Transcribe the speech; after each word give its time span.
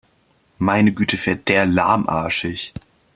Meine 0.57 0.93
Güte, 0.93 1.15
fährt 1.15 1.47
der 1.47 1.67
lahmarschig! 1.67 2.73